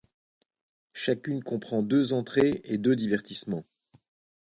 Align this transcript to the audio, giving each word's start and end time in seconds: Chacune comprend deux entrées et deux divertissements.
Chacune 0.95 1.43
comprend 1.43 1.83
deux 1.83 2.13
entrées 2.13 2.61
et 2.63 2.79
deux 2.79 2.95
divertissements. 2.95 3.63